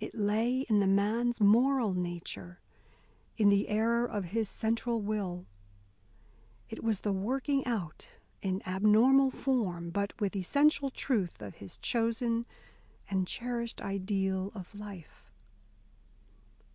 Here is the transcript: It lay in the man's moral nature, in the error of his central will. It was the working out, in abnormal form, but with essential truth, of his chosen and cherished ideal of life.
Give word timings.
It 0.00 0.14
lay 0.14 0.66
in 0.68 0.80
the 0.80 0.86
man's 0.86 1.40
moral 1.40 1.94
nature, 1.94 2.60
in 3.38 3.48
the 3.48 3.70
error 3.70 4.04
of 4.04 4.24
his 4.36 4.50
central 4.50 5.00
will. 5.00 5.46
It 6.68 6.84
was 6.84 7.00
the 7.00 7.12
working 7.14 7.64
out, 7.64 8.06
in 8.42 8.60
abnormal 8.66 9.30
form, 9.30 9.88
but 9.88 10.12
with 10.20 10.36
essential 10.36 10.90
truth, 10.90 11.40
of 11.40 11.54
his 11.54 11.78
chosen 11.78 12.44
and 13.08 13.26
cherished 13.26 13.80
ideal 13.80 14.52
of 14.54 14.74
life. 14.74 15.30